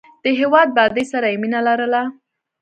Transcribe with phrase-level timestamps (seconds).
[0.23, 2.01] د هېواد بادۍ سره یې مینه لرله.